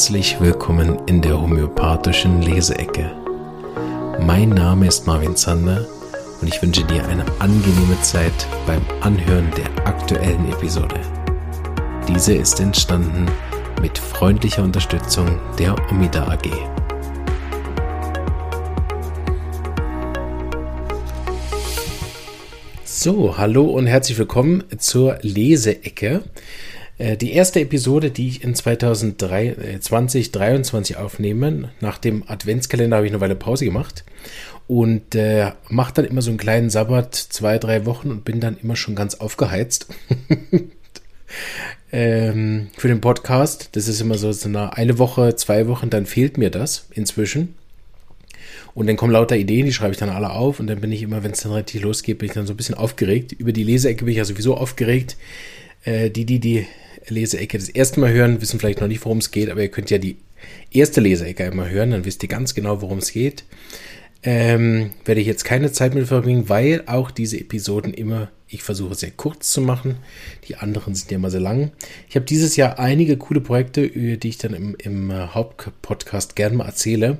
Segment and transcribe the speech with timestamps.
[0.00, 3.12] herzlich willkommen in der homöopathischen Leseecke.
[4.18, 5.86] Mein Name ist Marvin Zander
[6.40, 8.32] und ich wünsche dir eine angenehme Zeit
[8.66, 10.98] beim Anhören der aktuellen Episode.
[12.08, 13.26] Diese ist entstanden
[13.82, 16.48] mit freundlicher Unterstützung der Omida AG.
[22.86, 26.22] So, hallo und herzlich willkommen zur Leseecke.
[27.00, 33.22] Äh, die erste Episode, die ich in 2023 aufnehme, nach dem Adventskalender habe ich eine
[33.22, 34.04] Weile Pause gemacht
[34.68, 38.58] und äh, mache dann immer so einen kleinen Sabbat, zwei, drei Wochen und bin dann
[38.62, 39.86] immer schon ganz aufgeheizt.
[41.90, 43.70] ähm, für den Podcast.
[43.72, 47.54] Das ist immer so, so eine, eine Woche, zwei Wochen, dann fehlt mir das inzwischen.
[48.74, 51.02] Und dann kommen lauter Ideen, die schreibe ich dann alle auf und dann bin ich
[51.02, 53.32] immer, wenn es dann richtig losgeht, bin ich dann so ein bisschen aufgeregt.
[53.32, 55.16] Über die Leseecke bin ich ja sowieso aufgeregt.
[55.84, 56.66] Äh, die, die die
[57.14, 59.90] Leseecke das erste Mal hören, wissen vielleicht noch nicht, worum es geht, aber ihr könnt
[59.90, 60.16] ja die
[60.70, 63.44] erste Leseecke einmal hören, dann wisst ihr ganz genau, worum es geht.
[64.22, 68.94] Ähm, werde ich jetzt keine Zeit mit verbringen, weil auch diese Episoden immer, ich versuche
[68.94, 69.96] sehr kurz zu machen.
[70.46, 71.72] Die anderen sind ja immer sehr lang.
[72.08, 76.66] Ich habe dieses Jahr einige coole Projekte, die ich dann im, im Hauptpodcast gerne mal
[76.66, 77.18] erzähle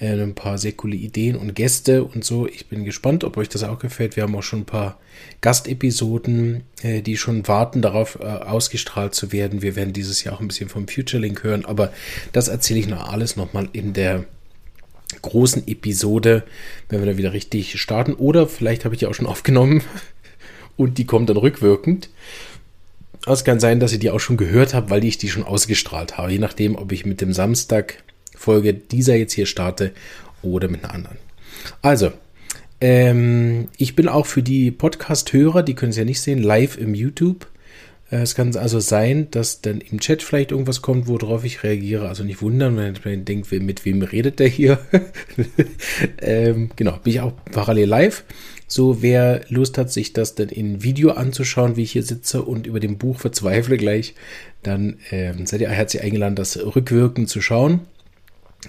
[0.00, 2.46] äh, ein paar sehr coole Ideen und Gäste und so.
[2.46, 4.16] Ich bin gespannt, ob euch das auch gefällt.
[4.16, 4.98] Wir haben auch schon ein paar
[5.40, 9.62] Gastepisoden, äh, die schon warten darauf, äh, ausgestrahlt zu werden.
[9.62, 11.92] Wir werden dieses Jahr auch ein bisschen vom Futurelink hören, aber
[12.32, 14.24] das erzähle ich noch alles nochmal in der
[15.22, 16.44] großen Episode,
[16.88, 18.14] wenn wir da wieder richtig starten.
[18.14, 19.82] Oder vielleicht habe ich die auch schon aufgenommen
[20.76, 22.10] und die kommt dann rückwirkend.
[23.26, 26.16] Es kann sein, dass ihr die auch schon gehört habt, weil ich die schon ausgestrahlt
[26.16, 26.32] habe.
[26.32, 28.02] Je nachdem, ob ich mit dem Samstag
[28.38, 29.92] Folge dieser jetzt hier starte
[30.42, 31.18] oder mit einer anderen.
[31.82, 32.12] Also,
[32.80, 36.94] ähm, ich bin auch für die Podcast-Hörer, die können es ja nicht sehen, live im
[36.94, 37.46] YouTube.
[38.10, 42.08] Äh, es kann also sein, dass dann im Chat vielleicht irgendwas kommt, worauf ich reagiere.
[42.08, 44.78] Also nicht wundern, wenn man denkt, mit wem redet der hier?
[46.22, 48.24] ähm, genau, bin ich auch parallel live.
[48.70, 52.66] So, wer Lust hat, sich das dann in Video anzuschauen, wie ich hier sitze und
[52.66, 54.14] über dem Buch verzweifle gleich,
[54.62, 57.80] dann ähm, seid ihr herzlich eingeladen, das rückwirkend zu schauen.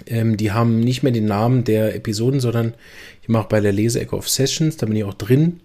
[0.06, 2.74] Ähm, die haben nicht mehr den Namen der Episoden, sondern
[3.22, 5.60] ich mache bei der Leseecke of Sessions, da bin ich auch drin.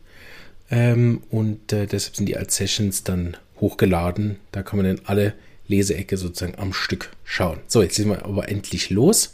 [0.72, 4.38] Ähm, und äh, deshalb sind die als Sessions dann hochgeladen.
[4.52, 5.34] Da kann man dann alle
[5.68, 7.59] Leseecke sozusagen am Stück schauen.
[7.68, 9.31] So, jetzt sind wir aber endlich los.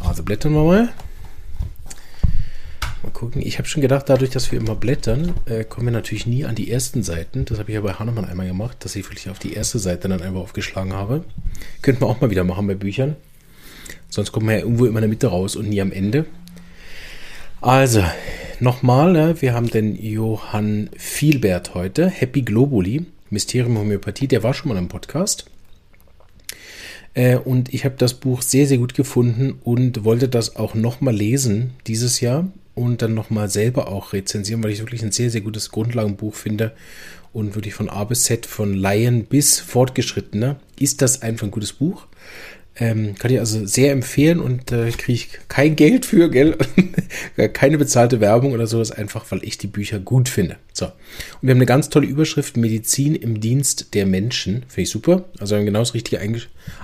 [0.00, 0.92] Also blättern wir mal.
[3.02, 3.42] Mal gucken.
[3.42, 6.54] Ich habe schon gedacht, dadurch, dass wir immer blättern, äh, kommen wir natürlich nie an
[6.54, 7.44] die ersten Seiten.
[7.44, 10.08] Das habe ich ja bei Hanuman einmal gemacht, dass ich wirklich auf die erste Seite
[10.08, 11.24] dann einfach aufgeschlagen habe.
[11.82, 13.16] Könnte man auch mal wieder machen bei Büchern.
[14.08, 16.26] Sonst kommt man ja irgendwo immer in der Mitte raus und nie am Ende.
[17.60, 18.04] Also,
[18.60, 24.68] nochmal, ne, wir haben den Johann Vielbert heute, Happy Globuli, Mysterium Homöopathie, der war schon
[24.68, 25.46] mal im Podcast.
[27.14, 31.14] Äh, und ich habe das Buch sehr, sehr gut gefunden und wollte das auch nochmal
[31.14, 35.40] lesen dieses Jahr und dann nochmal selber auch rezensieren, weil ich wirklich ein sehr, sehr
[35.40, 36.72] gutes Grundlagenbuch finde
[37.32, 41.72] und wirklich von A bis Z, von Laien bis Fortgeschrittener, ist das einfach ein gutes
[41.72, 42.06] Buch.
[42.78, 46.58] Ähm, kann ich also sehr empfehlen und äh, kriege ich kein Geld für, gell?
[47.54, 50.56] Keine bezahlte Werbung oder sowas, einfach weil ich die Bücher gut finde.
[50.74, 50.86] So.
[50.86, 50.92] Und
[51.40, 54.64] wir haben eine ganz tolle Überschrift: Medizin im Dienst der Menschen.
[54.68, 55.24] Finde ich super.
[55.38, 56.20] Also haben genau das Richtige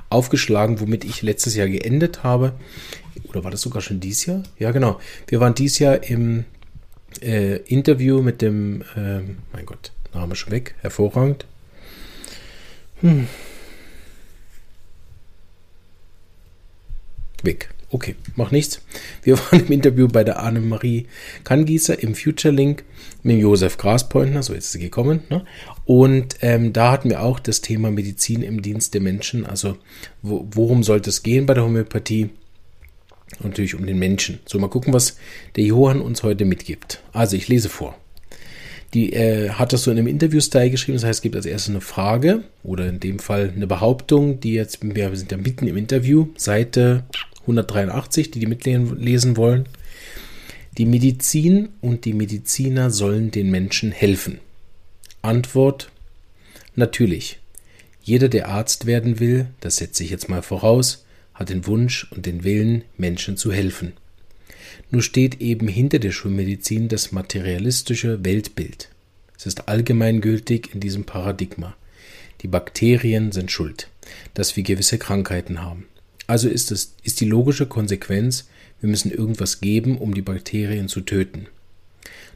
[0.09, 2.55] aufgeschlagen, womit ich letztes Jahr geendet habe.
[3.29, 4.43] Oder war das sogar schon dieses Jahr?
[4.59, 4.99] Ja, genau.
[5.27, 6.45] Wir waren dieses Jahr im
[7.21, 9.21] äh, Interview mit dem, äh,
[9.53, 11.45] mein Gott, Name schon weg, hervorragend.
[13.01, 13.27] Hm.
[17.45, 17.71] Weg.
[17.91, 18.81] Okay, macht nichts.
[19.23, 21.07] Wir waren im Interview bei der Annemarie
[21.45, 22.85] Kangießer im Future Link
[23.23, 25.23] mit Josef Graspointner, so ist sie gekommen.
[25.29, 25.45] Ne?
[25.85, 29.45] Und ähm, da hatten wir auch das Thema Medizin im Dienst der Menschen.
[29.45, 29.77] Also
[30.23, 32.31] wo, worum sollte es gehen bei der Homöopathie?
[33.41, 34.41] Natürlich um den Menschen.
[34.47, 35.17] So, mal gucken, was
[35.57, 37.03] der Johann uns heute mitgibt.
[37.13, 37.97] Also, ich lese vor.
[38.95, 40.97] Die äh, hat das so in einem Interview-Style geschrieben.
[40.97, 44.53] Das heißt, es gibt als erstes eine Frage oder in dem Fall eine Behauptung, die
[44.53, 47.05] jetzt, wir sind ja mitten im Interview, Seite
[47.43, 49.67] 183, die die mitlesen wollen.
[50.79, 54.39] Die Medizin und die Mediziner sollen den Menschen helfen.
[55.21, 55.91] Antwort:
[56.75, 57.39] Natürlich.
[58.03, 61.05] Jeder, der Arzt werden will, das setze ich jetzt mal voraus,
[61.35, 63.93] hat den Wunsch und den Willen, Menschen zu helfen.
[64.91, 68.89] Nur steht eben hinter der Schulmedizin das materialistische Weltbild.
[69.37, 71.77] Es ist allgemeingültig in diesem Paradigma.
[72.43, 73.89] Die Bakterien sind schuld,
[74.35, 75.87] dass wir gewisse Krankheiten haben.
[76.27, 78.49] Also ist es ist die logische Konsequenz,
[78.81, 81.47] wir müssen irgendwas geben, um die Bakterien zu töten.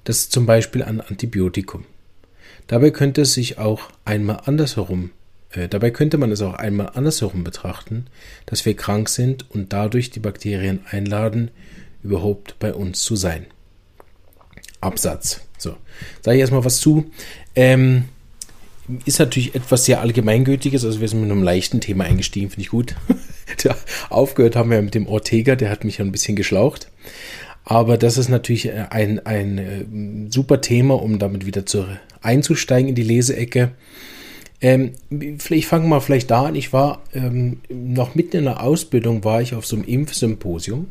[0.05, 1.85] Das ist zum Beispiel ein Antibiotikum.
[2.67, 5.11] Dabei könnte es sich auch einmal andersherum
[5.51, 8.07] Äh, dabei könnte man es auch einmal andersherum betrachten,
[8.47, 11.51] dass wir krank sind und dadurch die Bakterien einladen,
[12.03, 13.47] überhaupt bei uns zu sein.
[14.81, 15.41] Absatz.
[15.59, 15.77] So,
[16.23, 17.11] sage ich erstmal was zu.
[17.55, 18.07] Ähm,
[19.05, 22.71] ist natürlich etwas sehr Allgemeingültiges, also wir sind mit einem leichten Thema eingestiegen, finde ich
[22.71, 22.95] gut.
[24.11, 26.91] Aufgehört haben wir mit dem Ortega, der hat mich ja ein bisschen geschlaucht.
[27.65, 31.87] Aber das ist natürlich ein, ein äh, super Thema, um damit wieder zu,
[32.23, 33.73] einzusteigen in die Leseecke.
[34.61, 36.55] Ähm, ich fange mal vielleicht da an.
[36.55, 40.89] Ich war ähm, noch mitten in der Ausbildung, war ich auf so einem Impfsymposium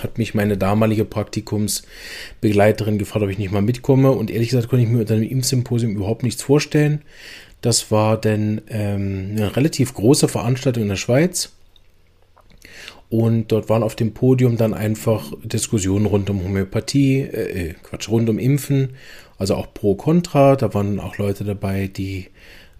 [0.00, 4.10] hat mich meine damalige Praktikumsbegleiterin gefragt, ob ich nicht mal mitkomme.
[4.10, 7.02] Und ehrlich gesagt konnte ich mir unter dem Impfsymposium überhaupt nichts vorstellen.
[7.62, 11.52] Das war denn ähm, eine relativ große Veranstaltung in der Schweiz.
[13.08, 18.08] Und dort waren auf dem Podium dann einfach Diskussionen rund um Homöopathie, äh, äh Quatsch,
[18.08, 18.90] rund um Impfen,
[19.38, 20.56] also auch pro Contra.
[20.56, 22.28] Da waren auch Leute dabei, die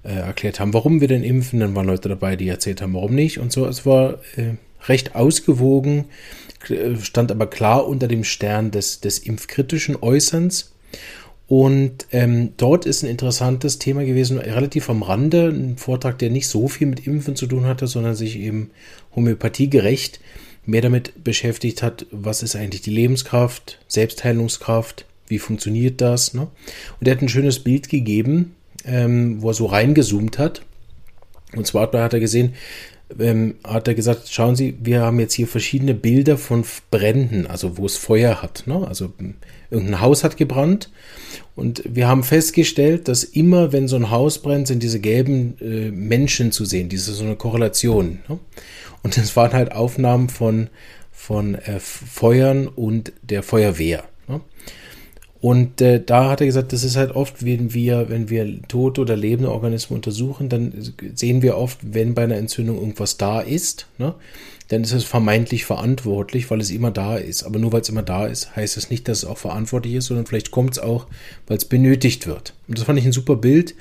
[0.03, 1.61] äh, erklärt haben, warum wir denn impfen.
[1.61, 3.39] Dann waren Leute dabei, die erzählt haben, warum nicht.
[3.39, 4.55] Und so, es war äh,
[4.87, 6.07] recht ausgewogen
[7.01, 10.73] stand aber klar unter dem Stern des, des impfkritischen Äußerns.
[11.49, 16.49] Und ähm, dort ist ein interessantes Thema gewesen, relativ am Rande, ein Vortrag, der nicht
[16.49, 18.71] so viel mit Impfen zu tun hatte, sondern sich eben
[19.15, 20.21] homöopathiegerecht
[20.65, 26.35] mehr damit beschäftigt hat, was ist eigentlich die Lebenskraft, Selbstheilungskraft, wie funktioniert das.
[26.35, 26.47] Ne?
[27.01, 28.55] Und er hat ein schönes Bild gegeben,
[28.85, 30.63] ähm, wo er so reingezoomt hat.
[31.55, 32.55] Und zwar hat er gesehen,
[33.19, 37.77] ähm, hat er gesagt, schauen Sie, wir haben jetzt hier verschiedene Bilder von Bränden, also
[37.79, 38.65] wo es Feuer hat.
[38.67, 38.87] Ne?
[38.87, 39.13] Also
[39.71, 40.91] irgendein Haus hat gebrannt
[41.55, 45.91] und wir haben festgestellt, dass immer, wenn so ein Haus brennt, sind diese gelben äh,
[45.91, 48.21] Menschen zu sehen, diese so eine Korrelation.
[48.29, 48.39] Ne?
[49.03, 50.69] Und das waren halt Aufnahmen von,
[51.11, 54.05] von äh, Feuern und der Feuerwehr.
[54.29, 54.41] Ne?
[55.43, 59.01] Und äh, da hat er gesagt, das ist halt oft, wenn wir, wenn wir tote
[59.01, 60.73] oder lebende Organismen untersuchen, dann
[61.17, 64.15] sehen wir oft, wenn bei einer Entzündung irgendwas da ist, ne,
[64.69, 67.43] dann ist es vermeintlich verantwortlich, weil es immer da ist.
[67.43, 69.95] Aber nur weil es immer da ist, heißt es das nicht, dass es auch verantwortlich
[69.95, 71.09] ist, sondern vielleicht kommt es auch,
[71.49, 72.55] weil es benötigt wird.
[72.69, 73.75] Und das fand ich ein super Bild.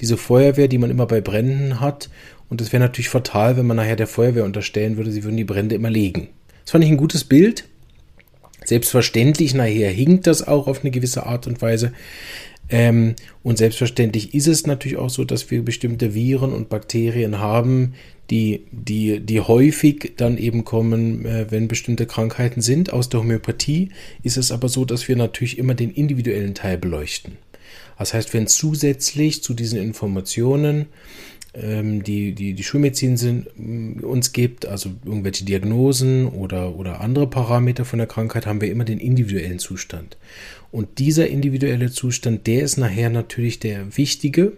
[0.00, 2.10] Diese Feuerwehr, die man immer bei Bränden hat.
[2.50, 5.44] Und das wäre natürlich fatal, wenn man nachher der Feuerwehr unterstellen würde, sie würden die
[5.44, 6.26] Brände immer legen.
[6.64, 7.68] Das fand ich ein gutes Bild.
[8.64, 11.92] Selbstverständlich nachher hinkt das auch auf eine gewisse Art und Weise.
[12.68, 17.94] Ähm, und selbstverständlich ist es natürlich auch so, dass wir bestimmte Viren und Bakterien haben,
[18.30, 22.92] die, die, die häufig dann eben kommen, äh, wenn bestimmte Krankheiten sind.
[22.92, 23.90] Aus der Homöopathie
[24.22, 27.36] ist es aber so, dass wir natürlich immer den individuellen Teil beleuchten.
[27.98, 30.86] Das heißt, wenn zusätzlich zu diesen Informationen
[31.54, 37.84] die, die, die Schulmedizin sind, mm, uns gibt, also irgendwelche Diagnosen oder, oder andere Parameter
[37.84, 40.16] von der Krankheit, haben wir immer den individuellen Zustand.
[40.72, 44.54] Und dieser individuelle Zustand, der ist nachher natürlich der wichtige.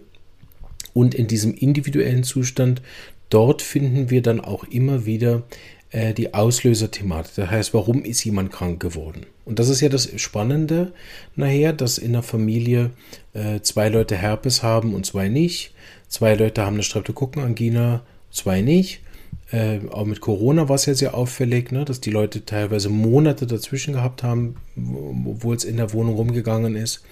[0.93, 2.81] Und in diesem individuellen Zustand,
[3.29, 5.43] dort finden wir dann auch immer wieder
[5.91, 7.35] äh, die Auslöserthematik.
[7.35, 9.27] Das heißt, warum ist jemand krank geworden?
[9.45, 10.91] Und das ist ja das Spannende
[11.35, 12.89] nachher, dass in der Familie
[13.33, 15.73] äh, zwei Leute Herpes haben und zwei nicht
[16.07, 18.01] Zwei Leute haben eine Streptokokkenangina,
[18.31, 19.01] zwei nicht.
[19.49, 23.47] Äh, auch mit Corona war es ja sehr auffällig, ne, dass die Leute teilweise Monate
[23.47, 24.55] dazwischen gehabt haben,
[25.25, 27.03] obwohl es in der Wohnung rumgegangen ist.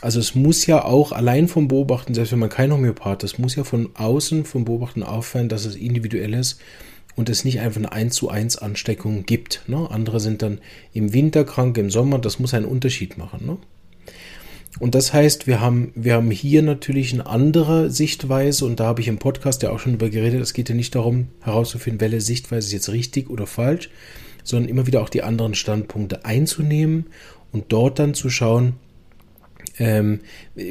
[0.00, 3.56] Also es muss ja auch allein vom Beobachten, selbst wenn man kein Homöopath ist, muss
[3.56, 6.60] ja von außen vom Beobachten auffallen, dass es individuell ist
[7.14, 9.62] und es nicht einfach eine 1 zu 1 Ansteckung gibt.
[9.66, 9.90] Ne?
[9.90, 10.60] Andere sind dann
[10.94, 13.44] im Winter krank, im Sommer, das muss einen Unterschied machen.
[13.44, 13.58] Ne?
[14.78, 19.00] Und das heißt, wir haben, wir haben hier natürlich eine andere Sichtweise und da habe
[19.00, 20.40] ich im Podcast ja auch schon über geredet.
[20.40, 23.88] Es geht ja nicht darum herauszufinden, welche Sichtweise ist jetzt richtig oder falsch,
[24.44, 27.06] sondern immer wieder auch die anderen Standpunkte einzunehmen
[27.52, 28.74] und dort dann zu schauen,
[29.78, 30.20] ähm,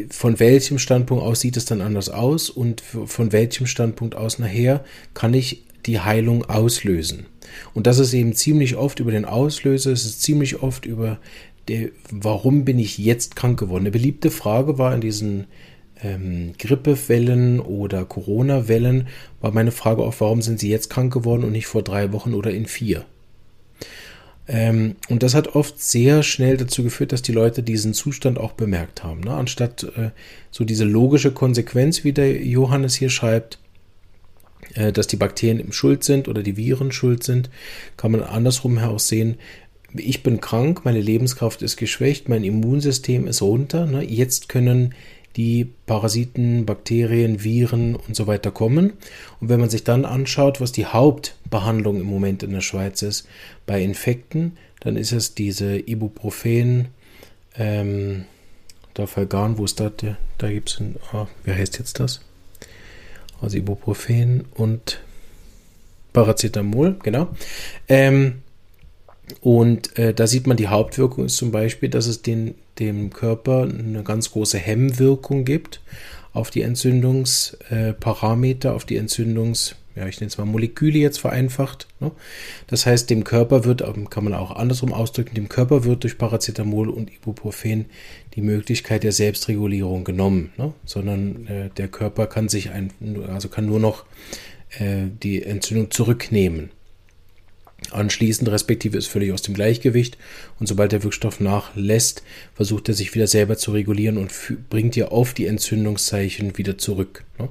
[0.10, 4.84] von welchem Standpunkt aus sieht es dann anders aus und von welchem Standpunkt aus nachher
[5.14, 7.26] kann ich die Heilung auslösen.
[7.74, 11.20] Und das ist eben ziemlich oft über den Auslöser, es ist ziemlich oft über
[11.68, 13.84] der, warum bin ich jetzt krank geworden?
[13.84, 15.48] Eine beliebte Frage war in diesen
[16.04, 19.08] ähm, Grippewellen oder Corona-Wellen,
[19.42, 22.34] war meine Frage auch, warum sind Sie jetzt krank geworden und nicht vor drei Wochen
[22.34, 23.06] oder in vier?
[24.48, 28.52] Ähm, und das hat oft sehr schnell dazu geführt, dass die Leute diesen Zustand auch
[28.52, 29.22] bemerkt haben.
[29.22, 29.34] Ne?
[29.34, 30.12] Anstatt äh,
[30.52, 33.58] so diese logische Konsequenz, wie der Johannes hier schreibt,
[34.76, 37.50] äh, dass die Bakterien schuld sind oder die Viren schuld sind,
[37.98, 39.38] kann man andersrum heraus sehen,
[39.98, 43.86] ich bin krank, meine Lebenskraft ist geschwächt, mein Immunsystem ist runter.
[43.86, 44.04] Ne?
[44.04, 44.94] Jetzt können
[45.36, 48.94] die Parasiten, Bakterien, Viren und so weiter kommen.
[49.42, 53.28] Und wenn man sich dann anschaut, was die Hauptbehandlung im Moment in der Schweiz ist
[53.66, 56.88] bei Infekten, dann ist es diese Ibuprofen,
[57.58, 58.26] ähm,
[58.94, 59.92] Dafalgan, wo ist das?
[60.38, 62.22] Da gibt es, ah, wer heißt jetzt das?
[63.42, 65.02] Also Ibuprofen und
[66.14, 67.28] Paracetamol, genau.
[67.90, 68.42] Ähm,
[69.42, 73.64] und äh, da sieht man, die Hauptwirkung ist zum Beispiel, dass es den, dem Körper
[73.64, 75.82] eine ganz große Hemmwirkung gibt
[76.34, 81.88] auf die Entzündungsparameter, auf die Entzündungs, ja, ich nenne es mal Moleküle jetzt vereinfacht.
[82.02, 82.12] Ne?
[82.68, 86.18] Das heißt, dem Körper wird, ähm, kann man auch andersrum ausdrücken, dem Körper wird durch
[86.18, 87.86] Paracetamol und Ibuprofen
[88.36, 90.74] die Möglichkeit der Selbstregulierung genommen, ne?
[90.84, 92.92] sondern äh, der Körper kann sich ein,
[93.32, 94.04] also kann nur noch
[94.78, 96.72] äh, die Entzündung zurücknehmen
[97.94, 100.18] anschließend, respektive ist völlig aus dem Gleichgewicht.
[100.60, 102.24] Und sobald der Wirkstoff nachlässt,
[102.54, 104.32] versucht er sich wieder selber zu regulieren und
[104.70, 107.26] bringt dir auf die Entzündungszeichen wieder zurück.
[107.38, 107.50] Ne?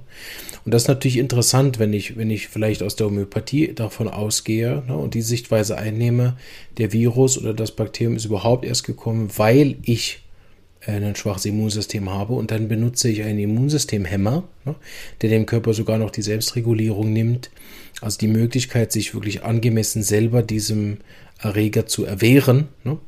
[0.64, 4.82] Und das ist natürlich interessant, wenn ich, wenn ich vielleicht aus der Homöopathie davon ausgehe
[4.86, 6.36] ne, und die Sichtweise einnehme,
[6.78, 10.23] der Virus oder das Bakterium ist überhaupt erst gekommen, weil ich
[10.86, 14.74] ein schwaches Immunsystem habe und dann benutze ich einen Immunsystemhemmer, ne,
[15.22, 17.50] der dem Körper sogar noch die Selbstregulierung nimmt,
[18.00, 20.98] also die Möglichkeit, sich wirklich angemessen selber diesem
[21.38, 22.68] Erreger zu erwehren.
[22.84, 22.98] Ne,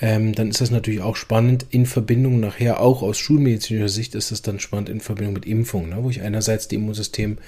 [0.00, 4.32] ähm, dann ist das natürlich auch spannend in Verbindung nachher auch aus schulmedizinischer Sicht ist
[4.32, 7.38] das dann spannend in Verbindung mit Impfung, ne, wo ich einerseits die Immunsystem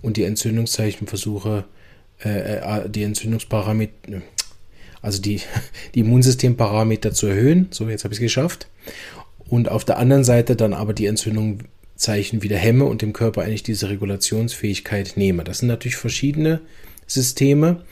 [0.00, 1.64] und die Entzündungszeichen versuche,
[2.24, 4.22] äh, äh die Entzündungsparameter,
[5.02, 5.40] also die,
[5.94, 7.66] die Immunsystemparameter zu erhöhen.
[7.70, 8.68] So, jetzt habe ich es geschafft
[9.48, 13.62] und auf der anderen Seite dann aber die Entzündungszeichen wieder hemme und dem Körper eigentlich
[13.62, 15.44] diese Regulationsfähigkeit nehme.
[15.44, 16.60] Das sind natürlich verschiedene
[17.06, 17.82] Systeme,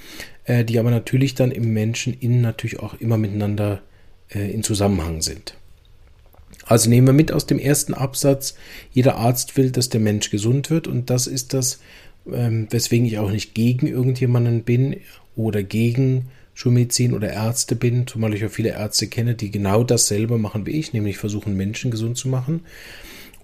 [0.44, 3.82] äh, die aber natürlich dann im Menschen innen natürlich auch immer miteinander
[4.28, 5.56] äh, in Zusammenhang sind.
[6.64, 8.56] Also nehmen wir mit aus dem ersten Absatz,
[8.92, 11.80] jeder Arzt will, dass der Mensch gesund wird und das ist das,
[12.30, 14.96] ähm, weswegen ich auch nicht gegen irgendjemanden bin
[15.36, 20.38] oder gegen Schulmedizin oder Ärzte bin, zumal ich auch viele Ärzte kenne, die genau dasselbe
[20.38, 22.62] machen wie ich, nämlich versuchen, Menschen gesund zu machen.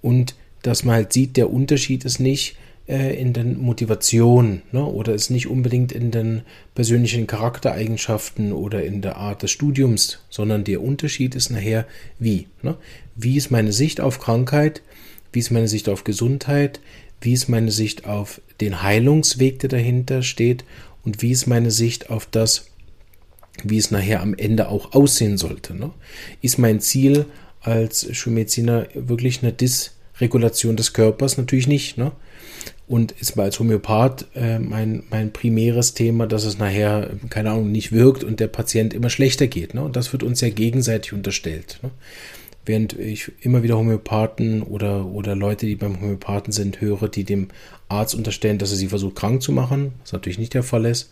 [0.00, 2.57] Und dass man halt sieht, der Unterschied ist nicht
[2.88, 6.40] äh, in den Motivationen ne, oder ist nicht unbedingt in den
[6.75, 11.87] persönlichen Charaktereigenschaften oder in der Art des Studiums, sondern der Unterschied ist nachher
[12.19, 12.47] wie.
[12.62, 12.78] Ne?
[13.14, 14.81] Wie ist meine Sicht auf Krankheit?
[15.35, 16.81] Wie ist meine Sicht auf Gesundheit?
[17.21, 20.64] Wie ist meine Sicht auf den Heilungsweg, der dahinter steht?
[21.04, 22.72] Und wie ist meine Sicht auf das,
[23.64, 25.75] wie es nachher am Ende auch aussehen sollte.
[25.75, 25.90] Ne?
[26.40, 27.26] Ist mein Ziel
[27.61, 31.38] als Schulmediziner wirklich eine Dysregulation des Körpers?
[31.38, 31.99] Natürlich nicht.
[31.99, 32.12] Ne?
[32.88, 37.71] Und ist mal als Homöopath äh, mein, mein primäres Thema, dass es nachher, keine Ahnung,
[37.71, 39.75] nicht wirkt und der Patient immer schlechter geht.
[39.75, 39.82] Ne?
[39.82, 41.78] Und das wird uns ja gegenseitig unterstellt.
[41.82, 41.90] Ne?
[42.64, 47.49] Während ich immer wieder Homöopathen oder, oder Leute, die beim Homöopathen sind, höre, die dem
[47.88, 51.11] Arzt unterstellen, dass er sie versucht krank zu machen, was natürlich nicht der Fall ist.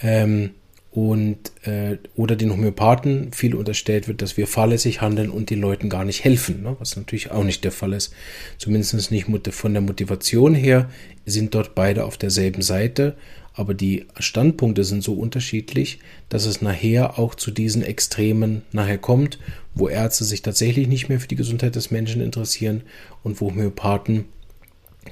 [0.00, 0.50] Ähm,
[0.90, 5.90] und äh, oder den Homöopathen viel unterstellt wird, dass wir fahrlässig handeln und den Leuten
[5.90, 6.76] gar nicht helfen, ne?
[6.78, 8.14] was natürlich auch nicht der Fall ist.
[8.56, 10.88] Zumindest nicht von der Motivation her
[11.26, 13.16] sind dort beide auf derselben Seite,
[13.52, 19.38] aber die Standpunkte sind so unterschiedlich, dass es nachher auch zu diesen Extremen nachher kommt,
[19.74, 22.82] wo Ärzte sich tatsächlich nicht mehr für die Gesundheit des Menschen interessieren
[23.22, 24.26] und wo Homöopathen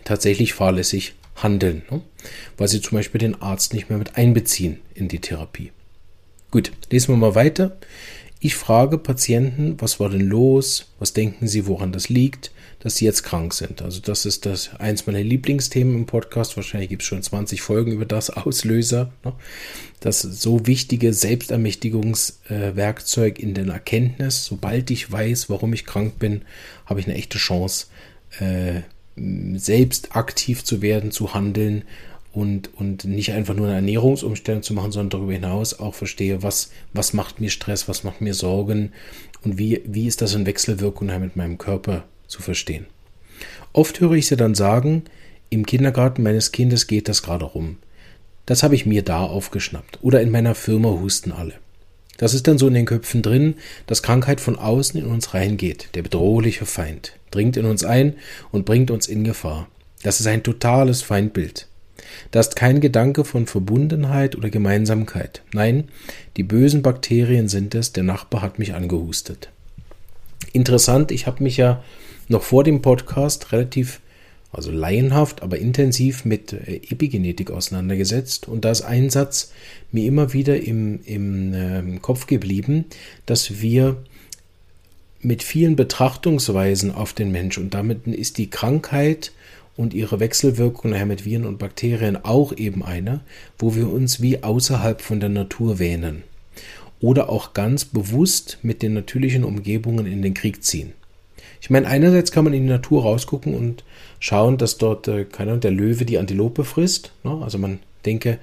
[0.04, 2.00] tatsächlich fahrlässig handeln, ne?
[2.56, 5.72] weil sie zum Beispiel den Arzt nicht mehr mit einbeziehen in die Therapie.
[6.50, 7.76] Gut, lesen wir mal weiter.
[8.38, 10.92] Ich frage Patienten, was war denn los?
[10.98, 13.80] Was denken sie, woran das liegt, dass sie jetzt krank sind?
[13.82, 16.56] Also das ist das eins meiner Lieblingsthemen im Podcast.
[16.56, 19.12] Wahrscheinlich gibt es schon 20 Folgen über das Auslöser.
[19.24, 19.32] Ne?
[20.00, 24.44] Das so wichtige Selbstermächtigungswerkzeug in der Erkenntnis.
[24.44, 26.42] Sobald ich weiß, warum ich krank bin,
[26.84, 27.86] habe ich eine echte Chance,
[28.38, 28.82] äh,
[29.16, 31.84] selbst aktiv zu werden, zu handeln
[32.32, 36.70] und, und nicht einfach nur eine Ernährungsumstellung zu machen, sondern darüber hinaus auch verstehe, was,
[36.92, 38.92] was macht mir Stress, was macht mir Sorgen
[39.42, 42.86] und wie, wie ist das in Wechselwirkung mit meinem Körper zu verstehen.
[43.72, 45.04] Oft höre ich sie dann sagen,
[45.48, 47.78] im Kindergarten meines Kindes geht das gerade rum.
[48.44, 49.98] Das habe ich mir da aufgeschnappt.
[50.02, 51.54] Oder in meiner Firma husten alle.
[52.16, 53.54] Das ist dann so in den Köpfen drin,
[53.86, 58.14] dass Krankheit von außen in uns reingeht, der bedrohliche Feind, dringt in uns ein
[58.50, 59.68] und bringt uns in Gefahr.
[60.02, 61.66] Das ist ein totales Feindbild.
[62.30, 65.42] Das ist kein Gedanke von Verbundenheit oder Gemeinsamkeit.
[65.52, 65.88] Nein,
[66.36, 69.50] die bösen Bakterien sind es, der Nachbar hat mich angehustet.
[70.52, 71.82] Interessant, ich habe mich ja
[72.28, 74.00] noch vor dem Podcast relativ
[74.56, 78.48] also laienhaft, aber intensiv mit äh, Epigenetik auseinandergesetzt.
[78.48, 79.52] Und da ist ein Satz
[79.92, 82.86] mir immer wieder im, im äh, Kopf geblieben,
[83.26, 83.96] dass wir
[85.20, 89.32] mit vielen Betrachtungsweisen auf den Mensch und damit ist die Krankheit
[89.76, 93.20] und ihre Wechselwirkung nachher mit Viren und Bakterien auch eben eine,
[93.58, 96.22] wo wir uns wie außerhalb von der Natur wähnen
[97.00, 100.92] oder auch ganz bewusst mit den natürlichen Umgebungen in den Krieg ziehen.
[101.60, 103.84] Ich meine, einerseits kann man in die Natur rausgucken und
[104.20, 107.12] schauen, dass dort, äh, keine der Löwe die Antilope frisst.
[107.24, 107.38] Ne?
[107.42, 108.38] Also man denke,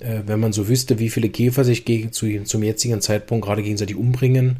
[0.00, 3.62] äh, wenn man so wüsste, wie viele Käfer sich gegen, zu, zum jetzigen Zeitpunkt gerade
[3.62, 4.58] gegenseitig umbringen,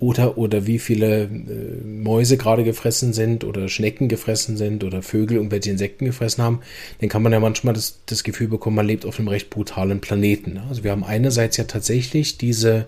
[0.00, 5.36] oder, oder wie viele äh, Mäuse gerade gefressen sind oder Schnecken gefressen sind oder Vögel
[5.36, 6.60] irgendwelche Insekten gefressen haben,
[7.00, 10.00] dann kann man ja manchmal das, das Gefühl bekommen, man lebt auf einem recht brutalen
[10.00, 10.54] Planeten.
[10.54, 10.64] Ne?
[10.68, 12.86] Also wir haben einerseits ja tatsächlich diese,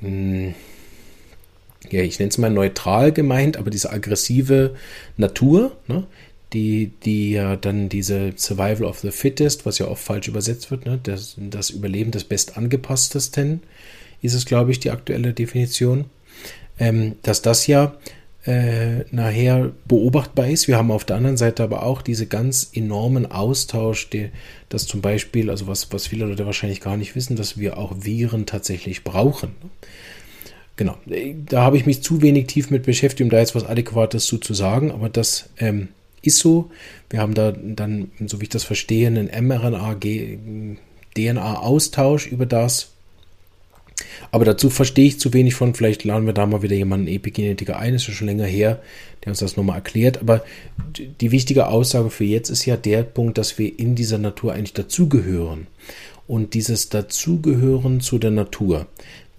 [0.00, 0.54] mh, hm,
[1.90, 4.74] ja, ich nenne es mal neutral gemeint, aber diese aggressive
[5.16, 6.04] Natur, ne?
[6.52, 10.86] die, die ja dann diese Survival of the Fittest, was ja oft falsch übersetzt wird,
[10.86, 10.98] ne?
[11.02, 13.62] das, das Überleben des Bestangepasstesten,
[14.20, 16.06] ist es, glaube ich, die aktuelle Definition,
[16.78, 17.96] ähm, dass das ja
[18.44, 20.68] äh, nachher beobachtbar ist.
[20.68, 24.30] Wir haben auf der anderen Seite aber auch diese ganz enormen Austausch, die,
[24.68, 27.92] dass zum Beispiel, also was, was viele Leute wahrscheinlich gar nicht wissen, dass wir auch
[28.00, 29.52] Viren tatsächlich brauchen.
[30.76, 34.24] Genau, da habe ich mich zu wenig tief mit beschäftigt, um da jetzt was Adäquates
[34.24, 35.88] zu, zu sagen, aber das ähm,
[36.22, 36.70] ist so.
[37.10, 42.92] Wir haben da dann, so wie ich das verstehe, einen mRNA-DNA-Austausch über das,
[44.30, 45.74] aber dazu verstehe ich zu wenig von.
[45.74, 47.94] Vielleicht laden wir da mal wieder jemanden Epigenetiker ein.
[47.94, 48.80] Ist ja schon länger her,
[49.24, 50.18] der uns das nochmal erklärt.
[50.18, 50.44] Aber
[51.20, 54.74] die wichtige Aussage für jetzt ist ja der Punkt, dass wir in dieser Natur eigentlich
[54.74, 55.66] dazugehören.
[56.26, 58.86] Und dieses Dazugehören zu der Natur,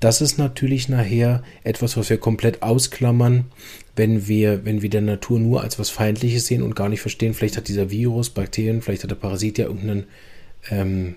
[0.03, 3.45] das ist natürlich nachher etwas, was wir komplett ausklammern,
[3.95, 7.33] wenn wir, wenn wir der Natur nur als was Feindliches sehen und gar nicht verstehen,
[7.33, 10.05] vielleicht hat dieser Virus, Bakterien, vielleicht hat der Parasit ja irgendeinen
[10.69, 11.15] ähm,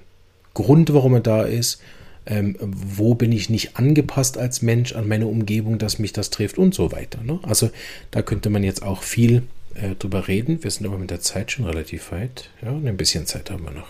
[0.55, 1.81] Grund, warum er da ist
[2.27, 6.59] ähm, wo bin ich nicht angepasst als Mensch an meine Umgebung, dass mich das trifft
[6.59, 7.23] und so weiter.
[7.23, 7.39] Ne?
[7.43, 7.71] Also
[8.11, 10.63] da könnte man jetzt auch viel äh, drüber reden.
[10.63, 12.51] Wir sind aber mit der Zeit schon relativ weit.
[12.63, 13.89] Ja, ein bisschen Zeit haben wir noch.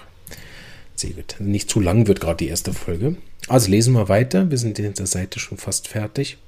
[0.94, 1.36] Sehr gut.
[1.38, 3.16] Nicht zu lang wird gerade die erste Folge.
[3.48, 4.50] Also lesen wir weiter.
[4.50, 6.38] Wir sind in der Seite schon fast fertig.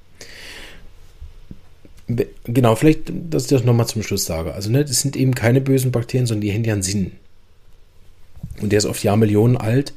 [2.45, 4.53] Genau, vielleicht, dass ich das nochmal zum Schluss sage.
[4.53, 7.11] Also, ne, das sind eben keine bösen Bakterien, sondern die haben ja Sinn.
[8.61, 9.93] Und der ist oft Jahrmillionen alt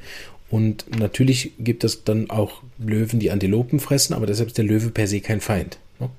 [0.53, 4.91] und natürlich gibt es dann auch Löwen, die Antilopen fressen, aber deshalb ist der Löwe
[4.91, 5.79] per se kein Feind.
[5.99, 6.11] Ne?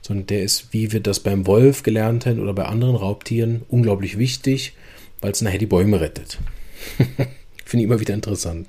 [0.00, 4.16] Sondern der ist, wie wir das beim Wolf gelernt haben oder bei anderen Raubtieren, unglaublich
[4.16, 4.74] wichtig,
[5.20, 6.38] weil es nachher die Bäume rettet.
[7.64, 8.68] Finde ich immer wieder interessant.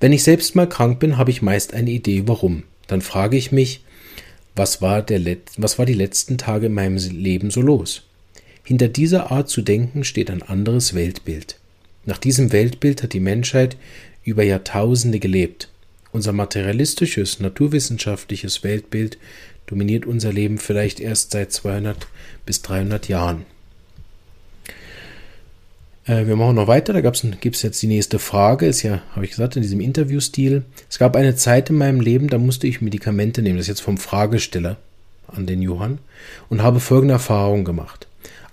[0.00, 2.64] Wenn ich selbst mal krank bin, habe ich meist eine Idee, warum.
[2.86, 3.84] Dann frage ich mich,
[4.54, 8.02] was war, der was war die letzten Tage in meinem Leben so los?
[8.64, 11.56] Hinter dieser Art zu denken steht ein anderes Weltbild.
[12.04, 13.76] Nach diesem Weltbild hat die Menschheit
[14.24, 15.68] über Jahrtausende gelebt.
[16.12, 19.18] Unser materialistisches, naturwissenschaftliches Weltbild
[19.66, 22.06] dominiert unser Leben vielleicht erst seit 200
[22.44, 23.46] bis 300 Jahren.
[26.06, 29.24] Äh, wir machen noch weiter, da gibt es jetzt die nächste Frage, ist ja, habe
[29.24, 30.64] ich gesagt, in diesem Interviewstil.
[30.88, 33.82] Es gab eine Zeit in meinem Leben, da musste ich Medikamente nehmen, das ist jetzt
[33.82, 34.76] vom Fragesteller
[35.28, 35.98] an den Johann,
[36.48, 38.06] und habe folgende Erfahrung gemacht.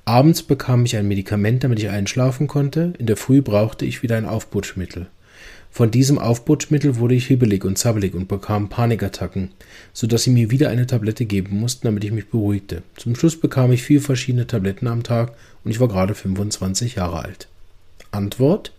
[0.06, 4.18] Abends bekam ich ein Medikament, damit ich einschlafen konnte, in der Früh brauchte ich wieder
[4.18, 5.08] ein Aufputschmittel.
[5.80, 9.52] Von diesem Aufputschmittel wurde ich hibbelig und zappelig und bekam Panikattacken,
[9.94, 12.84] so dass sie mir wieder eine Tablette geben mussten, damit ich mich beruhigte.
[12.98, 15.32] Zum Schluss bekam ich vier verschiedene Tabletten am Tag
[15.63, 17.48] und ich war gerade 25 Jahre alt.
[18.12, 18.74] Antwort?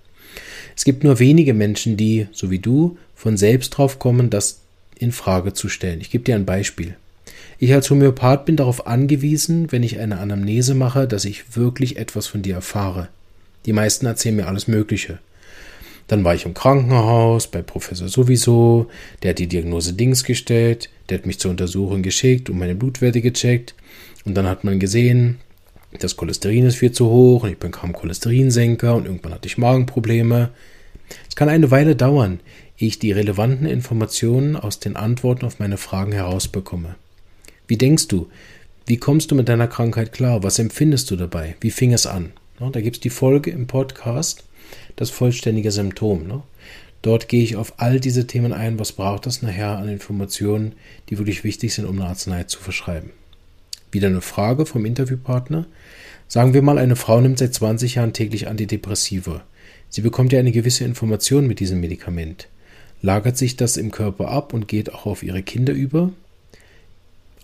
[0.77, 4.61] Es gibt nur wenige Menschen, die, so wie du, von selbst drauf kommen, das
[4.99, 6.03] in Frage zu stellen.
[6.03, 6.97] Ich gebe dir ein Beispiel.
[7.59, 12.27] Ich als Homöopath bin darauf angewiesen, wenn ich eine Anamnese mache, dass ich wirklich etwas
[12.27, 13.09] von dir erfahre.
[13.65, 15.19] Die meisten erzählen mir alles Mögliche.
[16.11, 18.89] Dann war ich im Krankenhaus bei Professor sowieso,
[19.23, 23.21] der hat die Diagnose Dings gestellt, der hat mich zur Untersuchung geschickt und meine Blutwerte
[23.21, 23.77] gecheckt
[24.25, 25.39] und dann hat man gesehen,
[26.01, 30.51] das Cholesterin ist viel zu hoch und ich bekam Cholesterinsenker und irgendwann hatte ich Magenprobleme.
[31.29, 32.41] Es kann eine Weile dauern,
[32.77, 36.97] ehe ich die relevanten Informationen aus den Antworten auf meine Fragen herausbekomme.
[37.69, 38.27] Wie denkst du?
[38.85, 40.43] Wie kommst du mit deiner Krankheit klar?
[40.43, 41.55] Was empfindest du dabei?
[41.61, 42.33] Wie fing es an?
[42.59, 44.43] Da gibt es die Folge im Podcast,
[44.97, 46.27] das vollständige Symptom.
[46.27, 46.43] Ne?
[47.03, 48.79] Dort gehe ich auf all diese Themen ein.
[48.79, 50.73] Was braucht es nachher an Informationen,
[51.09, 53.11] die wirklich wichtig sind, um eine Arznei zu verschreiben?
[53.91, 55.67] Wieder eine Frage vom Interviewpartner.
[56.29, 59.43] Sagen wir mal, eine Frau nimmt seit 20 Jahren täglich Antidepressiva.
[59.89, 62.49] Sie bekommt ja eine gewisse Information mit diesem Medikament.
[63.03, 66.13] Lagert sich das im Körper ab und geht auch auf ihre Kinder über?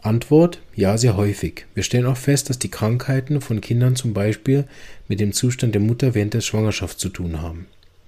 [0.07, 1.67] Antwort: Ja, sehr häufig.
[1.75, 4.65] Wir stellen auch fest, dass die Krankheiten von Kindern zum Beispiel
[5.09, 7.67] mit dem Zustand der Mutter während der Schwangerschaft zu tun haben.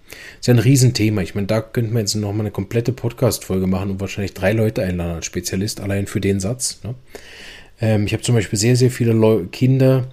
[0.09, 1.21] Das ist ja ein Riesenthema.
[1.23, 4.83] Ich meine, da könnte man jetzt nochmal eine komplette Podcast-Folge machen und wahrscheinlich drei Leute
[4.83, 6.81] einladen als Spezialist, allein für den Satz.
[6.83, 6.95] Ne?
[7.81, 10.09] Ähm, ich habe zum Beispiel sehr, sehr viele Leu Kinder,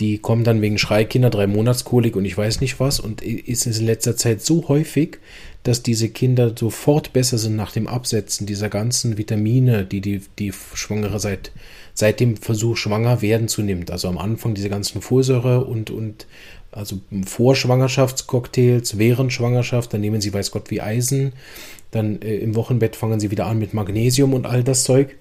[0.00, 2.98] die kommen dann wegen Schreikinder, drei Monatskolik und ich weiß nicht was.
[3.00, 5.18] Und ist es in letzter Zeit so häufig,
[5.62, 10.52] dass diese Kinder sofort besser sind nach dem Absetzen dieser ganzen Vitamine, die die, die
[10.74, 11.52] Schwangere seit,
[11.94, 13.90] seit dem Versuch schwanger werden zu nimmt.
[13.90, 16.26] Also am Anfang diese ganzen Folsäure und, und
[16.72, 21.32] also vor Schwangerschaftscocktails, während Schwangerschaft, dann nehmen sie weiß Gott wie Eisen,
[21.90, 25.16] dann äh, im Wochenbett fangen sie wieder an mit Magnesium und all das Zeug.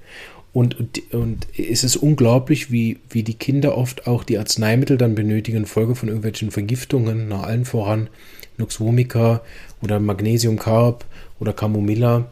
[0.54, 5.16] Und, und, und es ist unglaublich, wie, wie die Kinder oft auch die Arzneimittel dann
[5.16, 8.10] benötigen, Folge von irgendwelchen Vergiftungen, nach allen voran
[8.58, 9.42] Nux vomica
[9.82, 11.06] oder Magnesiumcarb
[11.40, 12.32] oder Camomilla.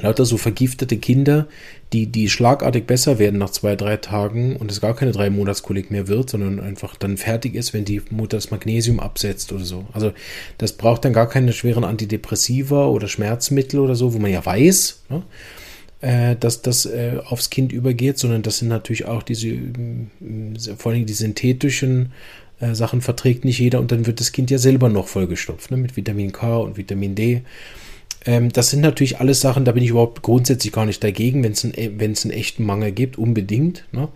[0.00, 1.48] Lauter so vergiftete Kinder,
[1.92, 5.90] die, die schlagartig besser werden nach zwei, drei Tagen und es gar keine drei Monatskolik
[5.90, 9.86] mehr wird, sondern einfach dann fertig ist, wenn die Mutter das Magnesium absetzt oder so.
[9.92, 10.12] Also
[10.56, 15.02] das braucht dann gar keine schweren Antidepressiva oder Schmerzmittel oder so, wo man ja weiß,
[15.10, 15.22] ne,
[16.00, 20.92] äh, dass das äh, aufs Kind übergeht, sondern das sind natürlich auch diese, äh, vor
[20.92, 22.12] allem die synthetischen
[22.62, 25.76] äh, Sachen verträgt nicht jeder und dann wird das Kind ja selber noch vollgestopft ne,
[25.76, 27.42] mit Vitamin K und Vitamin D.
[28.24, 31.52] Ähm, das sind natürlich alles Sachen, da bin ich überhaupt grundsätzlich gar nicht dagegen, wenn
[31.52, 33.84] es einen, einen echten Mangel gibt, unbedingt.
[33.90, 34.08] Ne?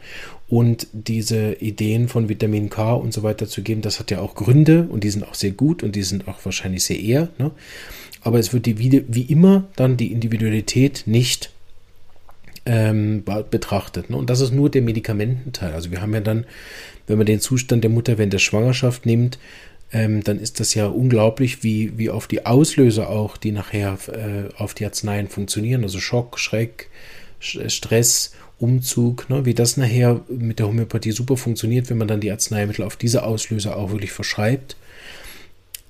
[0.48, 4.37] Und diese Ideen von Vitamin K und so weiter zu geben, das hat ja auch
[4.37, 7.30] Gründe und die sind auch sehr gut und die sind auch wahrscheinlich sehr eher.
[7.38, 7.50] Ne?
[8.20, 11.50] Aber es wird die, wie, wie immer dann die Individualität nicht
[12.64, 14.11] ähm, betrachtet.
[14.11, 14.16] Ne?
[14.16, 15.72] Und das ist nur der Medikamententeil.
[15.72, 16.44] Also wir haben ja dann,
[17.07, 19.38] wenn man den Zustand der Mutter während der Schwangerschaft nimmt,
[19.92, 24.53] ähm, dann ist das ja unglaublich, wie, wie auf die Auslöser auch, die nachher äh,
[24.61, 25.85] auf die Arzneien funktionieren.
[25.85, 26.90] Also Schock, Schreck,
[27.40, 29.45] Stress, Umzug, ne?
[29.45, 33.23] wie das nachher mit der Homöopathie super funktioniert, wenn man dann die Arzneimittel auf diese
[33.23, 34.77] Auslöser auch wirklich verschreibt.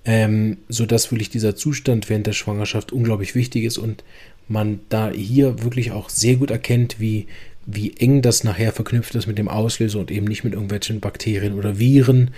[0.04, 4.04] Ähm, sodass wirklich dieser Zustand während der Schwangerschaft unglaublich wichtig ist und
[4.46, 7.26] man da hier wirklich auch sehr gut erkennt, wie,
[7.66, 11.54] wie eng das nachher verknüpft ist mit dem Auslöser und eben nicht mit irgendwelchen Bakterien
[11.54, 12.30] oder Viren,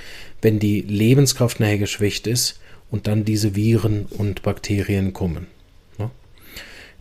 [0.43, 2.59] wenn die Lebenskraft nachher geschwächt ist
[2.91, 5.47] und dann diese Viren und Bakterien kommen.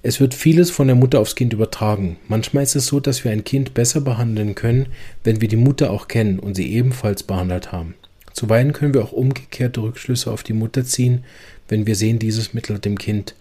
[0.03, 2.17] Es wird vieles von der Mutter aufs Kind übertragen.
[2.27, 4.87] Manchmal ist es so, dass wir ein Kind besser behandeln können,
[5.23, 7.95] wenn wir die Mutter auch kennen und sie ebenfalls behandelt haben.
[8.31, 11.25] Zuweilen können wir auch umgekehrte Rückschlüsse auf die Mutter ziehen,
[11.67, 13.35] wenn wir sehen, dieses Mittel hat dem Kind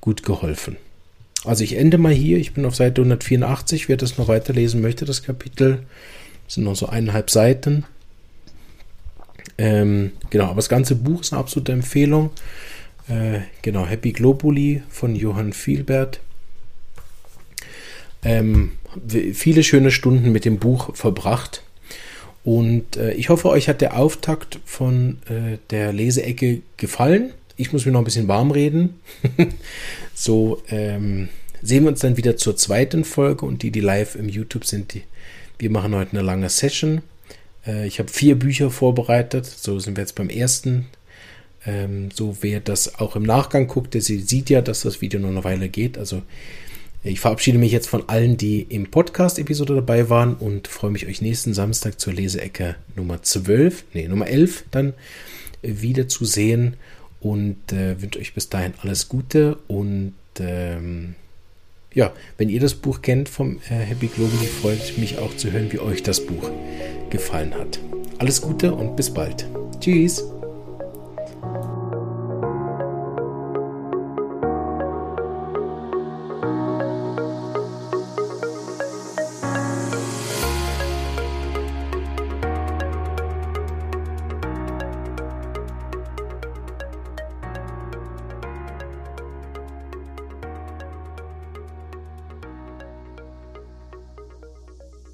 [0.00, 0.76] gut geholfen.
[1.44, 2.38] Also ich ende mal hier.
[2.38, 3.88] Ich bin auf Seite 184.
[3.88, 5.82] Wer das noch weiterlesen möchte, das Kapitel,
[6.46, 7.84] das sind noch so eineinhalb Seiten.
[9.58, 12.30] Ähm, genau, aber das ganze Buch ist eine absolute Empfehlung.
[13.08, 16.20] Äh, genau, Happy Globuli von Johann Vielbert.
[18.24, 18.72] Ähm,
[19.34, 21.62] viele schöne Stunden mit dem Buch verbracht.
[22.44, 27.32] Und äh, ich hoffe, euch hat der Auftakt von äh, der Leseecke gefallen.
[27.56, 29.00] Ich muss mir noch ein bisschen warm reden.
[30.14, 31.28] so ähm,
[31.62, 34.94] sehen wir uns dann wieder zur zweiten Folge und die, die live im YouTube sind,
[34.94, 35.02] die,
[35.58, 37.02] wir machen heute eine lange Session.
[37.66, 39.46] Äh, ich habe vier Bücher vorbereitet.
[39.46, 40.86] So sind wir jetzt beim ersten.
[41.64, 45.28] Ähm, so wer das auch im Nachgang guckt, der sieht ja, dass das Video noch
[45.28, 45.98] eine Weile geht.
[45.98, 46.22] Also
[47.04, 51.20] ich verabschiede mich jetzt von allen, die im Podcast-Episode dabei waren und freue mich, euch
[51.20, 54.94] nächsten Samstag zur Leseecke Nummer 12, nee, Nummer 11 dann
[55.62, 56.76] äh, wieder zu sehen
[57.22, 61.14] und äh, wünsche euch bis dahin alles Gute und ähm,
[61.94, 65.70] ja, wenn ihr das Buch kennt vom äh, Happy Globally, freut mich auch zu hören,
[65.72, 66.50] wie euch das Buch
[67.10, 67.78] gefallen hat.
[68.18, 69.46] Alles Gute und bis bald.
[69.80, 70.31] Tschüss.